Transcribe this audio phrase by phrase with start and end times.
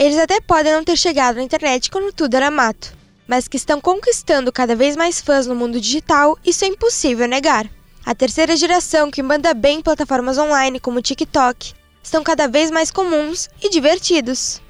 [0.00, 2.96] Eles até podem não ter chegado na internet quando tudo era mato,
[3.28, 7.68] mas que estão conquistando cada vez mais fãs no mundo digital, isso é impossível negar.
[8.06, 12.70] A terceira geração que manda bem em plataformas online como o TikTok estão cada vez
[12.70, 14.62] mais comuns e divertidos.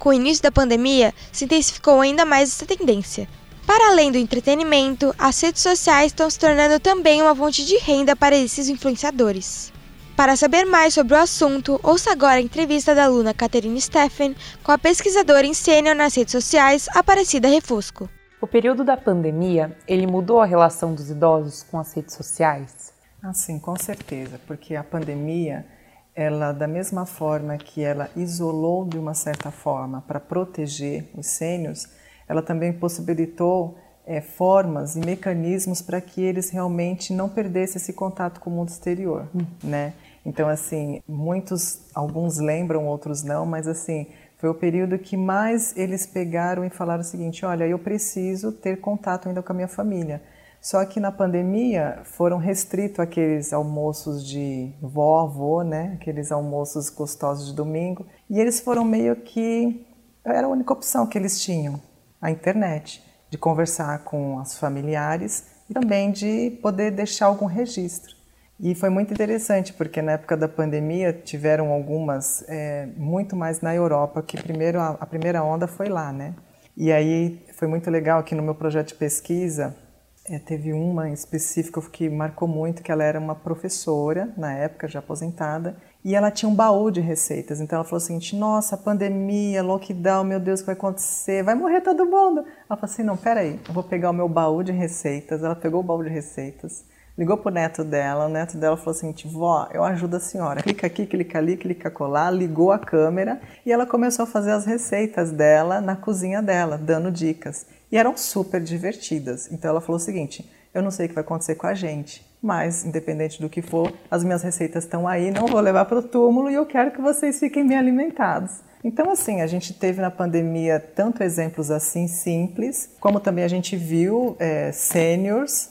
[0.00, 3.28] Com o início da pandemia, se intensificou ainda mais essa tendência.
[3.64, 8.16] Para além do entretenimento, as redes sociais estão se tornando também uma fonte de renda
[8.16, 9.72] para esses influenciadores.
[10.16, 14.72] Para saber mais sobre o assunto, ouça agora a entrevista da aluna Caterine Steffen com
[14.72, 18.08] a pesquisadora em sênior nas redes sociais, Aparecida Refusco.
[18.40, 22.94] O período da pandemia, ele mudou a relação dos idosos com as redes sociais?
[23.22, 25.66] Ah, sim, com certeza, porque a pandemia,
[26.14, 31.88] ela da mesma forma que ela isolou de uma certa forma para proteger os sênios,
[32.26, 38.40] ela também possibilitou é, formas e mecanismos para que eles realmente não perdessem esse contato
[38.40, 39.44] com o mundo exterior, hum.
[39.62, 39.92] né?
[40.26, 46.04] Então, assim, muitos, alguns lembram, outros não, mas assim, foi o período que mais eles
[46.04, 50.20] pegaram e falaram o seguinte: olha, eu preciso ter contato ainda com a minha família.
[50.60, 55.96] Só que na pandemia foram restritos aqueles almoços de vó, avô, né?
[56.00, 58.04] Aqueles almoços gostosos de domingo.
[58.28, 59.86] E eles foram meio que.
[60.24, 61.80] Era a única opção que eles tinham,
[62.20, 68.15] a internet, de conversar com os familiares e também de poder deixar algum registro.
[68.58, 73.74] E foi muito interessante, porque na época da pandemia tiveram algumas, é, muito mais na
[73.74, 76.34] Europa, que primeiro a, a, primeira onda foi lá, né?
[76.74, 79.76] E aí foi muito legal que no meu projeto de pesquisa
[80.24, 84.88] é, teve uma em específico que marcou muito, que ela era uma professora, na época
[84.88, 87.60] já aposentada, e ela tinha um baú de receitas.
[87.60, 91.42] Então ela falou seguinte: Nossa, pandemia, lockdown, meu Deus, o que vai acontecer?
[91.42, 92.40] Vai morrer todo mundo.
[92.40, 95.42] Ela falou assim: Não, peraí, eu vou pegar o meu baú de receitas.
[95.42, 99.14] Ela pegou o baú de receitas ligou pro neto dela, o neto dela falou assim,
[99.24, 100.62] vó, eu ajudo a senhora.
[100.62, 104.66] Clica aqui, clica ali, clica colar, ligou a câmera e ela começou a fazer as
[104.66, 107.66] receitas dela na cozinha dela, dando dicas.
[107.90, 109.50] E eram super divertidas.
[109.50, 112.26] Então ela falou o seguinte, eu não sei o que vai acontecer com a gente,
[112.42, 116.02] mas independente do que for, as minhas receitas estão aí, não vou levar para o
[116.02, 118.60] túmulo e eu quero que vocês fiquem bem alimentados.
[118.84, 123.74] Então, assim, a gente teve na pandemia tanto exemplos assim simples, como também a gente
[123.74, 124.70] viu é,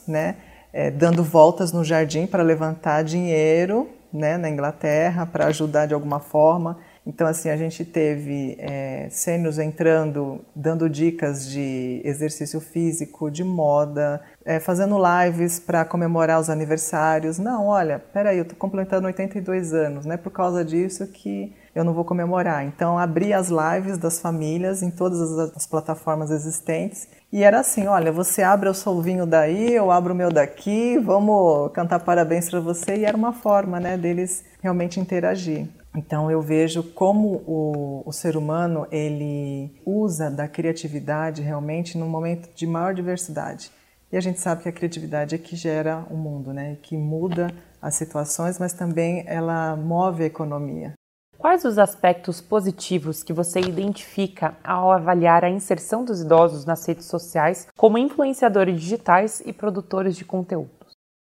[0.06, 0.36] né,
[0.76, 6.20] é, dando voltas no jardim para levantar dinheiro né, na Inglaterra para ajudar de alguma
[6.20, 6.76] forma.
[7.06, 14.20] Então, assim, a gente teve é, sênios entrando, dando dicas de exercício físico, de moda,
[14.44, 17.38] é, fazendo lives para comemorar os aniversários.
[17.38, 21.84] Não, olha, peraí, eu estou completando 82 anos, não é por causa disso que eu
[21.84, 22.64] não vou comemorar.
[22.64, 27.86] Então, abri as lives das famílias em todas as, as plataformas existentes e era assim,
[27.86, 32.48] olha, você abre o seu vinho daí, eu abro o meu daqui, vamos cantar parabéns
[32.48, 32.96] para você.
[32.96, 35.66] E era uma forma, né, deles realmente interagir.
[35.96, 42.50] Então eu vejo como o, o, ser humano ele usa da criatividade realmente num momento
[42.54, 43.70] de maior diversidade.
[44.12, 46.76] E a gente sabe que a criatividade é que gera o mundo, né?
[46.82, 50.92] Que muda as situações, mas também ela move a economia.
[51.38, 57.06] Quais os aspectos positivos que você identifica ao avaliar a inserção dos idosos nas redes
[57.06, 60.70] sociais como influenciadores digitais e produtores de conteúdo?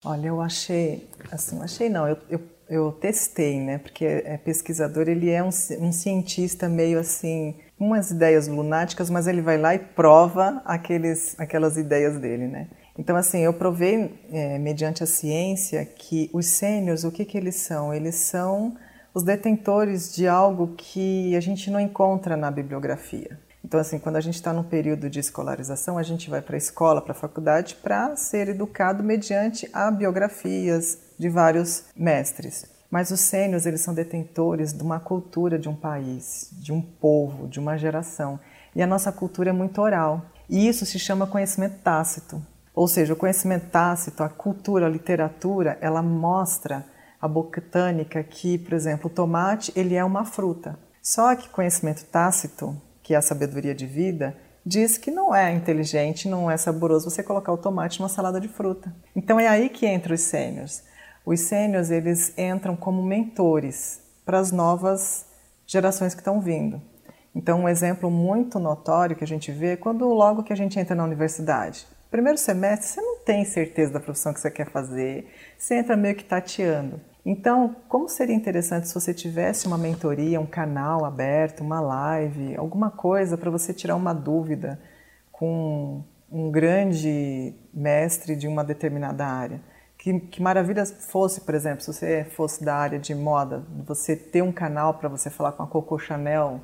[0.04, 2.40] Olha, eu achei, assim, achei não, eu, eu
[2.72, 3.78] eu testei, né?
[3.78, 5.50] Porque é pesquisador, ele é um,
[5.80, 11.76] um cientista meio assim, umas ideias lunáticas, mas ele vai lá e prova aqueles, aquelas
[11.76, 12.68] ideias dele, né?
[12.98, 17.56] Então, assim, eu provei, é, mediante a ciência, que os sênios, o que, que eles
[17.56, 17.92] são?
[17.92, 18.76] Eles são
[19.14, 23.38] os detentores de algo que a gente não encontra na bibliografia.
[23.72, 26.58] Então, assim, quando a gente está num período de escolarização, a gente vai para a
[26.58, 32.66] escola, para a faculdade, para ser educado mediante a biografias de vários mestres.
[32.90, 37.48] Mas os sênios, eles são detentores de uma cultura de um país, de um povo,
[37.48, 38.38] de uma geração.
[38.76, 40.20] E a nossa cultura é muito oral.
[40.50, 42.46] E isso se chama conhecimento tácito.
[42.74, 46.84] Ou seja, o conhecimento tácito, a cultura, a literatura, ela mostra
[47.18, 50.78] a botânica que, por exemplo, o tomate, ele é uma fruta.
[51.00, 56.28] Só que conhecimento tácito, que é a sabedoria de vida, diz que não é inteligente,
[56.28, 58.94] não é saboroso você colocar o tomate numa salada de fruta.
[59.14, 60.82] Então é aí que entra os sêniors.
[61.24, 65.26] Os sêniors, eles entram como mentores para as novas
[65.66, 66.80] gerações que estão vindo.
[67.34, 70.78] Então, um exemplo muito notório que a gente vê é quando logo que a gente
[70.78, 71.86] entra na universidade.
[72.10, 76.14] Primeiro semestre, você não tem certeza da profissão que você quer fazer, você entra meio
[76.14, 77.00] que tateando.
[77.24, 82.90] Então, como seria interessante se você tivesse uma mentoria, um canal aberto, uma live, alguma
[82.90, 84.80] coisa para você tirar uma dúvida
[85.30, 89.60] com um grande mestre de uma determinada área?
[89.96, 94.42] Que, que maravilha fosse, por exemplo, se você fosse da área de moda, você ter
[94.42, 96.60] um canal para você falar com a Coco Chanel.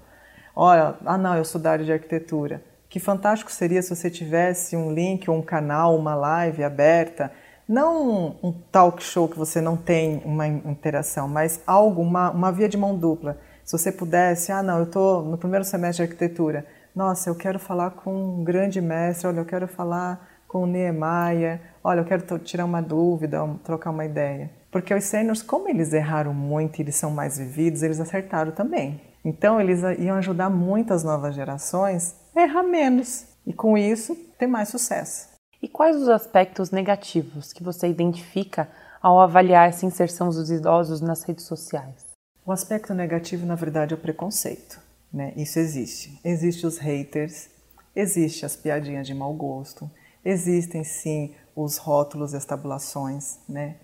[0.57, 2.65] Olha, ah não, eu sou da área de arquitetura.
[2.89, 7.31] Que fantástico seria se você tivesse um link, um canal, uma live aberta
[7.69, 12.69] não um talk show que você não tem uma interação, mas algo, uma, uma via
[12.69, 13.39] de mão dupla.
[13.65, 16.65] Se você pudesse, ah, não, eu estou no primeiro semestre de arquitetura,
[16.97, 21.61] nossa, eu quero falar com um grande mestre, olha, eu quero falar com o Niemeyer,
[21.85, 24.51] olha, eu quero tirar uma dúvida, trocar uma ideia.
[24.71, 29.01] Porque os sêniors, como eles erraram muito e eles são mais vividos, eles acertaram também.
[29.25, 34.69] Então, eles iam ajudar muitas novas gerações a errar menos e, com isso, ter mais
[34.71, 35.28] sucesso.
[35.61, 38.69] E quais os aspectos negativos que você identifica
[39.03, 42.07] ao avaliar essa inserção dos idosos nas redes sociais?
[42.47, 44.81] O aspecto negativo, na verdade, é o preconceito.
[45.13, 45.33] Né?
[45.37, 46.21] Isso existe.
[46.25, 47.49] Existem os haters,
[47.95, 49.91] existem as piadinhas de mau gosto,
[50.25, 53.39] existem sim os rótulos e as tabulações.
[53.49, 53.77] Né?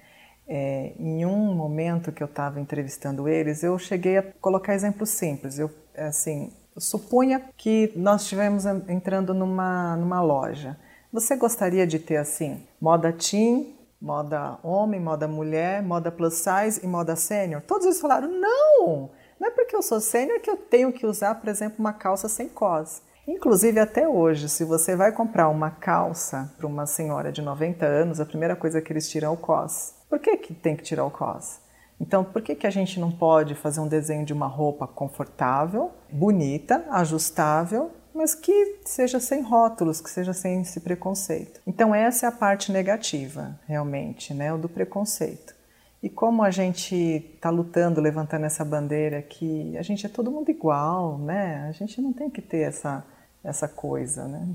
[0.47, 5.59] É, em um momento que eu estava entrevistando eles, eu cheguei a colocar exemplos simples.
[5.59, 10.77] Eu, assim, supunha que nós estivemos entrando numa, numa loja
[11.15, 16.89] você gostaria de ter assim, moda teen, moda homem, moda mulher, moda plus size e
[16.89, 17.63] moda sênior?
[17.63, 19.11] Todos eles falaram: não!
[19.39, 22.29] Não é porque eu sou sênior que eu tenho que usar, por exemplo, uma calça
[22.29, 23.01] sem cos.
[23.29, 28.21] Inclusive, até hoje, se você vai comprar uma calça para uma senhora de 90 anos,
[28.21, 29.95] a primeira coisa que eles tiram é o cos.
[30.11, 31.61] Por que, que tem que tirar o cos?
[32.01, 35.93] Então, por que, que a gente não pode fazer um desenho de uma roupa confortável,
[36.11, 41.61] bonita, ajustável mas que seja sem rótulos, que seja sem esse preconceito.
[41.67, 45.55] Então essa é a parte negativa, realmente, né, o do preconceito.
[46.03, 46.95] E como a gente
[47.35, 51.67] está lutando, levantando essa bandeira que a gente é todo mundo igual, né?
[51.67, 53.03] A gente não tem que ter essa
[53.43, 54.49] essa coisa, né?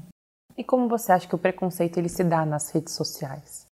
[0.58, 3.66] E como você acha que o preconceito ele se dá nas redes sociais?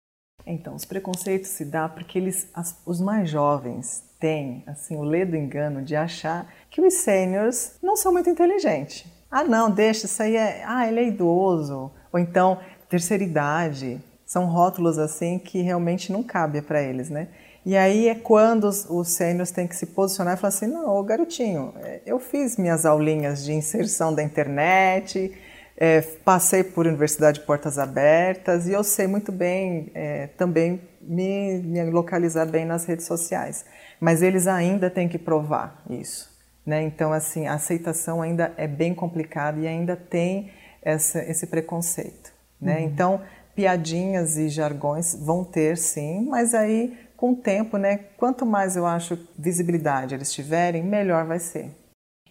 [0.45, 5.35] Então, os preconceitos se dá porque eles, as, os mais jovens têm assim o ledo
[5.35, 9.05] engano de achar que os sêniores não são muito inteligentes.
[9.29, 10.63] Ah, não, deixa, isso aí é.
[10.65, 11.91] Ah, ele é idoso.
[12.11, 12.59] Ou então,
[12.89, 14.01] terceira idade.
[14.25, 17.29] São rótulos assim que realmente não cabe para eles, né?
[17.65, 19.17] E aí é quando os, os
[19.51, 23.51] têm que se posicionar e falar assim: não, garotinho, é, eu fiz minhas aulinhas de
[23.53, 25.33] inserção da internet,
[25.75, 31.57] é, passei por Universidade de Portas Abertas e eu sei muito bem é, também me,
[31.59, 33.65] me localizar bem nas redes sociais.
[33.99, 36.36] Mas eles ainda têm que provar isso.
[36.67, 36.83] Né?
[36.83, 42.33] Então, assim, a aceitação ainda é bem complicada e ainda tem essa, esse preconceito.
[42.59, 42.79] Né?
[42.79, 42.83] Uhum.
[42.83, 43.21] Então,
[43.55, 48.85] piadinhas e jargões vão ter, sim, mas aí, com o tempo, né, quanto mais eu
[48.85, 51.71] acho visibilidade eles tiverem, melhor vai ser.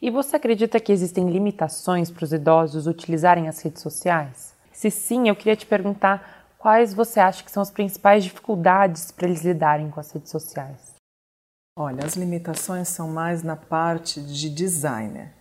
[0.02, 4.54] E você acredita que existem limitações para os idosos utilizarem as redes sociais?
[4.70, 9.26] Se sim, eu queria te perguntar quais você acha que são as principais dificuldades para
[9.26, 10.95] eles lidarem com as redes sociais.
[11.78, 15.34] Olha, as limitações são mais na parte de designer,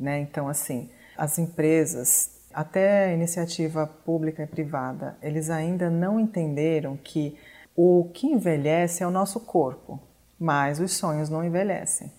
[0.00, 0.20] né?
[0.20, 0.88] Então, assim,
[1.18, 7.38] as empresas, até iniciativa pública e privada, eles ainda não entenderam que
[7.76, 10.00] o que envelhece é o nosso corpo,
[10.40, 12.10] mas os sonhos não envelhecem.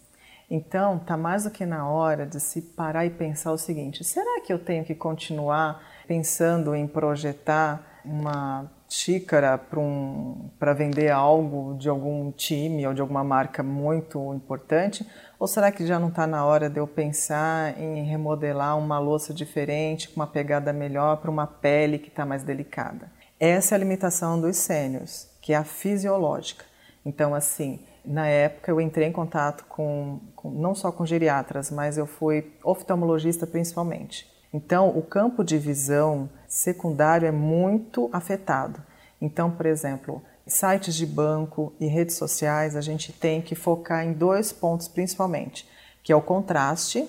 [0.51, 4.39] Então, tá mais do que na hora de se parar e pensar o seguinte: será
[4.41, 11.89] que eu tenho que continuar pensando em projetar uma xícara para um, vender algo de
[11.89, 15.05] algum time ou de alguma marca muito importante?
[15.39, 19.33] Ou será que já não está na hora de eu pensar em remodelar uma louça
[19.33, 23.11] diferente, com uma pegada melhor para uma pele que está mais delicada?
[23.39, 26.63] Essa é a limitação dos sêniors, que é a fisiológica.
[27.03, 31.97] Então, assim, na época eu entrei em contato com, com não só com geriatras, mas
[31.97, 34.31] eu fui oftalmologista principalmente.
[34.53, 38.79] Então, o campo de visão secundário é muito afetado.
[39.19, 44.13] Então, por exemplo, sites de banco e redes sociais, a gente tem que focar em
[44.13, 45.67] dois pontos principalmente,
[46.03, 47.07] que é o contraste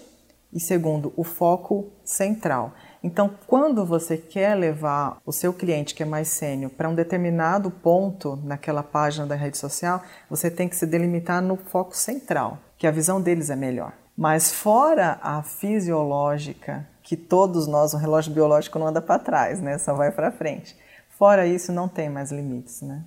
[0.52, 2.72] e segundo, o foco central.
[3.02, 7.70] Então, quando você quer levar o seu cliente que é mais sênior para um determinado
[7.70, 12.86] ponto naquela página da rede social, você tem que se delimitar no foco central, que
[12.86, 13.92] a visão deles é melhor.
[14.16, 19.76] Mas fora a fisiológica que todos nós, o relógio biológico não anda para trás, né?
[19.76, 20.75] Só vai para frente.
[21.11, 23.04] Fora isso, não tem mais limites, né?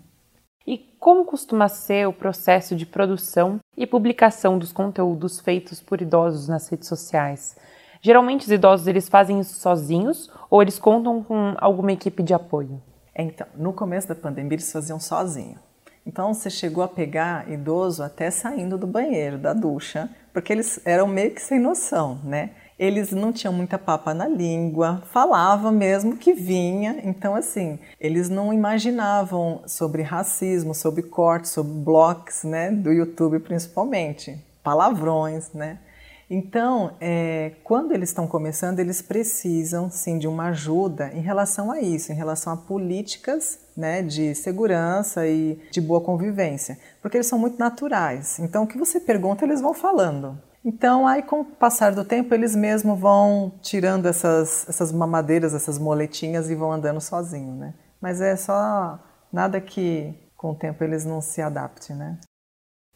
[0.65, 6.47] E como costuma ser o processo de produção e publicação dos conteúdos feitos por idosos
[6.47, 7.57] nas redes sociais?
[7.99, 12.81] Geralmente os idosos eles fazem isso sozinhos ou eles contam com alguma equipe de apoio?
[13.15, 15.57] Então, no começo da pandemia eles faziam sozinho.
[16.05, 21.07] Então você chegou a pegar idoso até saindo do banheiro, da ducha, porque eles eram
[21.07, 22.51] meio que sem noção, né?
[22.79, 27.01] Eles não tinham muita papa na língua, falavam mesmo que vinha.
[27.03, 32.69] Então, assim, eles não imaginavam sobre racismo, sobre cortes, sobre blocos, né?
[32.71, 35.79] Do YouTube principalmente, palavrões, né?
[36.29, 41.79] Então, é, quando eles estão começando, eles precisam sim de uma ajuda em relação a
[41.79, 47.39] isso, em relação a políticas né, de segurança e de boa convivência, porque eles são
[47.39, 48.39] muito naturais.
[48.39, 50.37] Então, o que você pergunta, eles vão falando.
[50.67, 55.79] Então, aí com o passar do tempo, eles mesmos vão tirando essas, essas mamadeiras, essas
[55.79, 57.73] moletinhas e vão andando sozinho, né?
[58.01, 58.99] Mas é só
[59.31, 62.19] nada que com o tempo eles não se adaptem, né?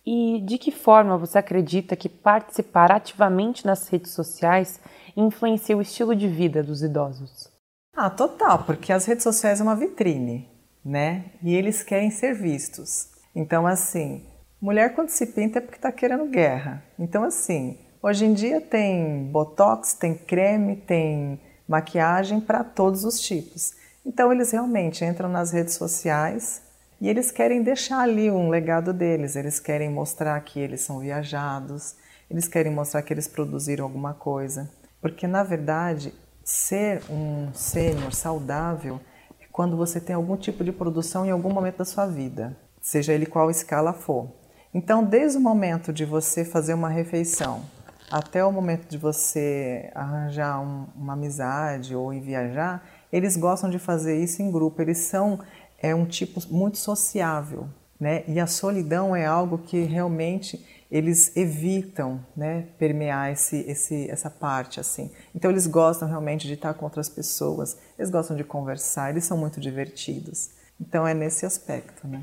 [0.05, 4.77] E de que forma você acredita que participar ativamente nas redes sociais
[5.15, 7.49] influencia o estilo de vida dos idosos?
[7.95, 10.49] Ah, total, porque as redes sociais é uma vitrine,
[10.83, 11.31] né?
[11.41, 13.11] E eles querem ser vistos.
[13.33, 14.25] Então, assim,
[14.61, 16.83] mulher quando se pinta é porque está querendo guerra.
[16.99, 23.73] Então, assim, hoje em dia tem botox, tem creme, tem maquiagem para todos os tipos.
[24.05, 26.61] Então, eles realmente entram nas redes sociais
[26.99, 31.95] e eles querem deixar ali um legado deles, eles querem mostrar que eles são viajados,
[32.29, 34.69] eles querem mostrar que eles produziram alguma coisa.
[35.01, 36.13] Porque, na verdade,
[36.43, 38.99] ser um sênior saudável
[39.39, 43.13] é quando você tem algum tipo de produção em algum momento da sua vida, seja
[43.13, 44.40] ele qual escala for.
[44.73, 47.63] Então, desde o momento de você fazer uma refeição
[48.11, 53.79] até o momento de você arranjar um, uma amizade ou ir viajar, eles gostam de
[53.79, 55.39] fazer isso em grupo, eles são
[55.81, 57.67] é um tipo muito sociável,
[57.99, 58.23] né?
[58.27, 64.79] E a solidão é algo que realmente eles evitam, né, permear esse, esse, essa parte
[64.79, 65.09] assim.
[65.33, 69.37] Então eles gostam realmente de estar com outras pessoas, eles gostam de conversar, eles são
[69.37, 70.51] muito divertidos.
[70.79, 72.21] Então é nesse aspecto, né?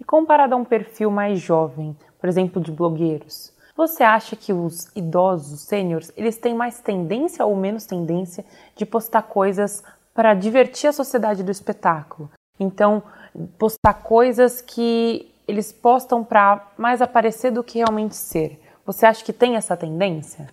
[0.00, 4.90] E comparado a um perfil mais jovem, por exemplo, de blogueiros, você acha que os
[4.96, 10.92] idosos, sêniores, eles têm mais tendência ou menos tendência de postar coisas para divertir a
[10.92, 12.28] sociedade do espetáculo?
[12.58, 13.02] Então,
[13.56, 18.60] postar coisas que eles postam para mais aparecer do que realmente ser.
[18.84, 20.48] Você acha que tem essa tendência?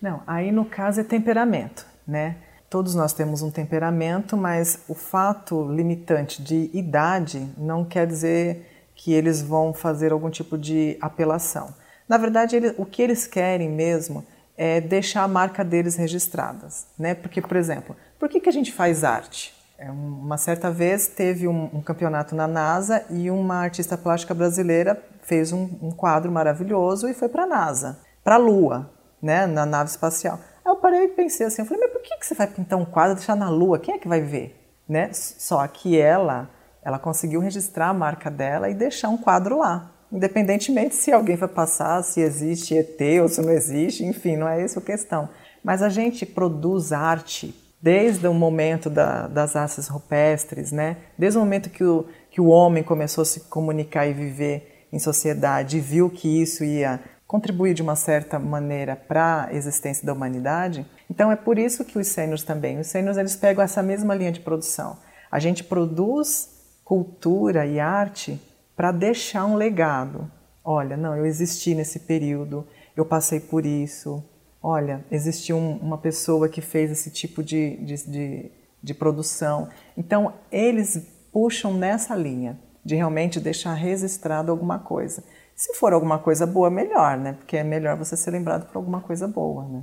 [0.00, 2.36] Não, aí no caso é temperamento, né?
[2.70, 9.12] Todos nós temos um temperamento, mas o fato limitante de idade não quer dizer que
[9.12, 11.74] eles vão fazer algum tipo de apelação.
[12.08, 14.24] Na verdade, ele, o que eles querem mesmo
[14.56, 17.12] é deixar a marca deles registradas, né?
[17.12, 19.52] Porque, por exemplo, por que, que a gente faz arte?
[19.76, 25.02] É, uma certa vez teve um, um, campeonato na NASA e uma artista plástica brasileira
[25.22, 29.66] fez um, um quadro maravilhoso e foi para a NASA, para a Lua, né, na
[29.66, 30.38] nave espacial.
[30.70, 32.84] Eu parei e pensei assim, eu falei, mas por que, que você vai pintar um
[32.84, 33.76] quadro deixar na Lua?
[33.76, 34.56] Quem é que vai ver?
[34.88, 35.10] Né?
[35.12, 36.48] Só que ela,
[36.80, 39.90] ela conseguiu registrar a marca dela e deixar um quadro lá.
[40.12, 44.62] Independentemente se alguém vai passar, se existe ET ou se não existe, enfim, não é
[44.62, 45.28] essa a questão.
[45.62, 50.98] Mas a gente produz arte desde o momento da, das artes rupestres, né?
[51.18, 55.00] desde o momento que o, que o homem começou a se comunicar e viver em
[55.00, 57.00] sociedade viu que isso ia
[57.30, 60.84] contribuir de uma certa maneira para a existência da humanidade.
[61.08, 64.32] Então é por isso que os sêniors também, os sêniors eles pegam essa mesma linha
[64.32, 64.98] de produção.
[65.30, 66.48] A gente produz
[66.84, 68.36] cultura e arte
[68.74, 70.28] para deixar um legado.
[70.64, 74.24] Olha, não, eu existi nesse período, eu passei por isso,
[74.60, 78.50] olha, existiu um, uma pessoa que fez esse tipo de, de, de,
[78.82, 79.68] de produção.
[79.96, 81.00] Então, eles
[81.32, 85.22] puxam nessa linha de realmente deixar registrado alguma coisa.
[85.60, 87.34] Se for alguma coisa boa, melhor, né?
[87.34, 89.82] Porque é melhor você ser lembrado por alguma coisa boa, né?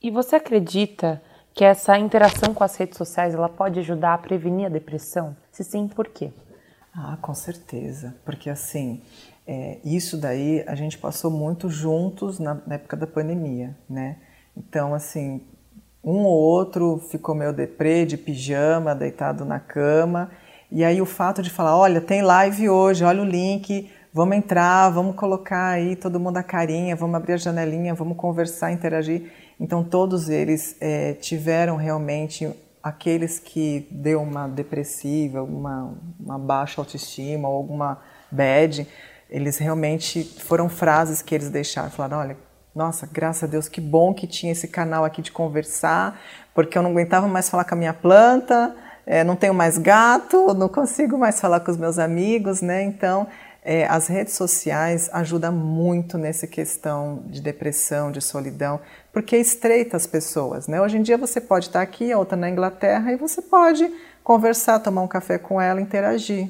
[0.00, 1.20] E você acredita
[1.52, 5.36] que essa interação com as redes sociais ela pode ajudar a prevenir a depressão?
[5.50, 6.32] Se sim, por quê?
[6.94, 8.16] Ah, com certeza.
[8.24, 9.02] Porque assim,
[9.46, 14.16] é, isso daí a gente passou muito juntos na, na, época da pandemia, né?
[14.56, 15.42] Então, assim,
[16.02, 20.30] um ou outro ficou meio deprê, de pijama, deitado na cama.
[20.70, 24.90] E aí o fato de falar, olha, tem live hoje, olha o link, vamos entrar,
[24.90, 29.32] vamos colocar aí todo mundo a carinha, vamos abrir a janelinha, vamos conversar, interagir.
[29.58, 32.50] Então todos eles é, tiveram realmente
[32.82, 35.94] aqueles que deu uma depressiva, uma,
[36.38, 37.98] baixa autoestima ou alguma
[38.30, 38.86] bad,
[39.30, 42.36] eles realmente foram frases que eles deixaram, falaram, olha,
[42.74, 46.20] nossa, graças a Deus, que bom que tinha esse canal aqui de conversar,
[46.54, 48.74] porque eu não aguentava mais falar com a minha planta,
[49.06, 52.82] é, não tenho mais gato, não consigo mais falar com os meus amigos, né?
[52.82, 53.26] Então,
[53.64, 58.80] é, as redes sociais ajudam muito nessa questão de depressão, de solidão,
[59.12, 60.66] porque estreita as pessoas.
[60.66, 60.80] Né?
[60.80, 63.88] Hoje em dia você pode estar aqui, a outra na Inglaterra, e você pode
[64.24, 66.48] conversar, tomar um café com ela, interagir.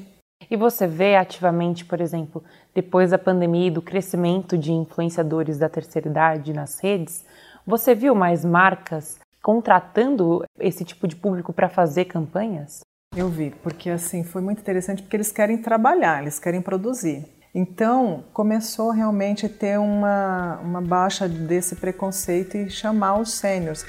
[0.49, 2.43] E você vê ativamente, por exemplo,
[2.73, 7.23] depois da pandemia e do crescimento de influenciadores da terceira idade nas redes,
[7.65, 12.81] você viu mais marcas contratando esse tipo de público para fazer campanhas?
[13.15, 17.23] Eu vi, porque assim foi muito interessante porque eles querem trabalhar, eles querem produzir.
[17.53, 23.85] Então começou realmente a ter uma, uma baixa desse preconceito e chamar os sêniors.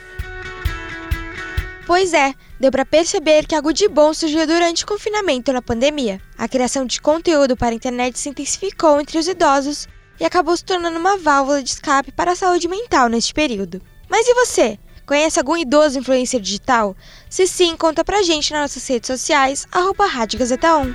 [1.87, 6.21] Pois é, deu para perceber que algo de bom surgiu durante o confinamento na pandemia.
[6.37, 9.88] A criação de conteúdo para a internet se intensificou entre os idosos
[10.21, 13.81] e acabou se tornando uma válvula de escape para a saúde mental neste período.
[14.09, 14.78] Mas e você?
[15.07, 16.97] Conhece algum idoso influencer digital?
[17.35, 20.95] Se sim, conta pra gente nas nossas redes sociais, arroba Rádio Gazeta 1.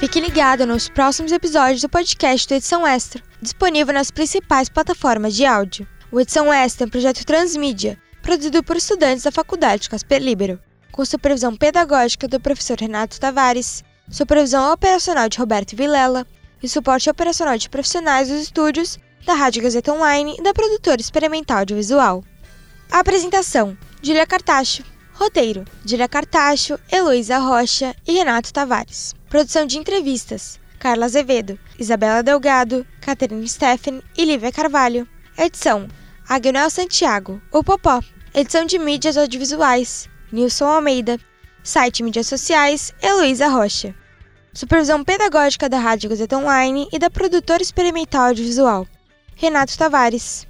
[0.00, 5.46] Fique ligado nos próximos episódios do podcast do Edição Extra, disponível nas principais plataformas de
[5.46, 5.86] áudio.
[6.10, 10.58] O Edição Extra é um projeto transmídia, produzido por estudantes da Faculdade Casper Libero,
[10.90, 16.26] com supervisão pedagógica do professor Renato Tavares, supervisão operacional de Roberto Vilela
[16.60, 21.58] e suporte operacional de profissionais dos estúdios da Rádio Gazeta Online e da produtora experimental
[21.58, 22.24] audiovisual.
[22.90, 24.82] A apresentação: Julia Cartacho.
[25.12, 29.14] Roteiro: Julia Cartacho, Heloísa Rocha e Renato Tavares.
[29.30, 35.06] Produção de entrevistas: Carla Azevedo, Isabela Delgado, Caterine Steffen e Lívia Carvalho.
[35.38, 35.86] Edição:
[36.28, 38.00] Agnel Santiago, o Popó.
[38.34, 41.20] Edição de mídias audiovisuais: Nilson Almeida.
[41.62, 43.94] Site mídias sociais: Heloísa Rocha.
[44.52, 48.84] Supervisão pedagógica da Rádio Gazeta Online e da produtora experimental audiovisual.
[49.36, 50.44] Renato Tavares.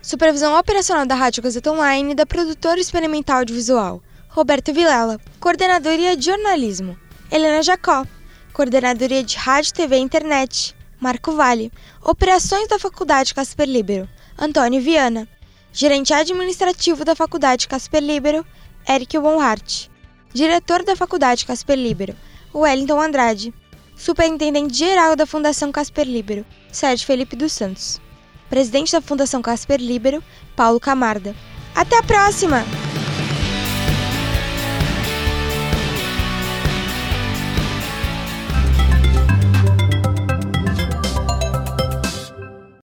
[0.00, 5.18] Supervisão operacional da Rádio Gazeta Online da produtora experimental audiovisual, Roberto Vilela.
[5.40, 6.96] Coordenadoria de jornalismo,
[7.30, 8.06] Helena Jacó.
[8.52, 11.72] Coordenadoria de Rádio, TV e Internet, Marco Vale.
[12.00, 15.28] Operações da Faculdade Casper Libero, Antônio Viana.
[15.72, 18.46] Gerente administrativo da Faculdade Casper Libero,
[18.88, 19.88] Eric Bonhart.
[20.32, 22.14] Diretor da Faculdade Casper Libero,
[22.54, 23.52] Wellington Andrade.
[23.96, 28.00] Superintendente geral da Fundação Casper Libero, Sérgio Felipe dos Santos
[28.48, 30.22] presidente da Fundação Casper Libero,
[30.56, 31.34] Paulo Camarda.
[31.74, 32.64] Até a próxima!